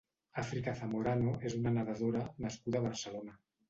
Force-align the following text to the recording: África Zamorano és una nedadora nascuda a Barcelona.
África 0.43 0.73
Zamorano 0.79 1.35
és 1.51 1.59
una 1.61 1.77
nedadora 1.79 2.27
nascuda 2.49 2.85
a 2.85 2.91
Barcelona. 2.91 3.43